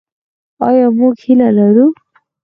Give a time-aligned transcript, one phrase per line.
[0.67, 1.87] آیا موږ هیله لرو؟